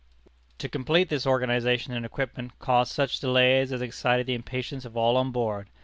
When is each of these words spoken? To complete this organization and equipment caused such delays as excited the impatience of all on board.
To 0.57 0.67
complete 0.67 1.09
this 1.09 1.27
organization 1.27 1.93
and 1.93 2.03
equipment 2.07 2.57
caused 2.57 2.91
such 2.91 3.19
delays 3.19 3.71
as 3.71 3.83
excited 3.83 4.25
the 4.25 4.33
impatience 4.33 4.83
of 4.83 4.97
all 4.97 5.15
on 5.15 5.31
board. 5.31 5.67